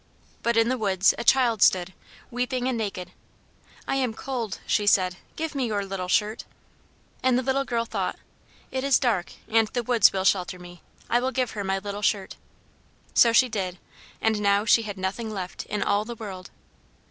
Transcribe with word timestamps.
But 0.41 0.57
in 0.57 0.67
the 0.67 0.79
woods 0.79 1.13
a 1.19 1.23
child 1.23 1.61
stood, 1.61 1.93
weeping 2.31 2.67
and 2.67 2.75
naked. 2.75 3.11
"I 3.87 3.97
am 3.97 4.15
cold," 4.15 4.59
she 4.65 4.87
said, 4.87 5.17
"give 5.35 5.53
me 5.53 5.67
your 5.67 5.85
little 5.85 6.07
shirt!" 6.07 6.43
And 7.21 7.37
the 7.37 7.43
little 7.43 7.65
girl 7.65 7.85
thought, 7.85 8.17
"It 8.71 8.83
is 8.83 8.97
dark, 8.97 9.33
and 9.47 9.67
the 9.67 9.83
woods 9.83 10.11
will 10.11 10.23
shelter 10.23 10.57
me; 10.57 10.81
I 11.07 11.19
will 11.19 11.29
give 11.29 11.51
her 11.51 11.63
my 11.63 11.77
little 11.77 12.01
shirt"; 12.01 12.35
so 13.13 13.31
she 13.31 13.47
did, 13.47 13.77
and 14.21 14.41
now 14.41 14.65
she 14.65 14.81
had 14.81 14.97
nothing 14.97 15.29
left 15.31 15.67
in 15.67 15.83
all 15.83 16.03
the 16.03 16.15
world. 16.15 16.49